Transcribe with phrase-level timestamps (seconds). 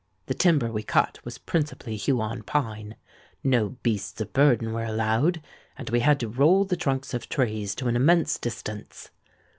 [0.25, 2.95] The timber we cut was principally Huon pine;
[3.43, 5.43] no beasts of burden were allowed;
[5.77, 9.11] and we had to roll the trunks of trees to an immense distance.